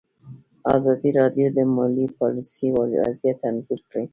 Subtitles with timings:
[0.75, 4.05] ازادي راډیو د مالي پالیسي وضعیت انځور کړی.